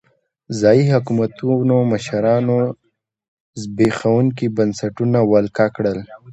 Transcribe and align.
ځايي 0.59 0.83
حکومتونو 0.93 1.75
مشرانو 1.91 2.59
زبېښونکي 3.61 4.47
بنسټونه 4.57 5.19
ولکه 5.31 5.65
کړل. 5.75 5.99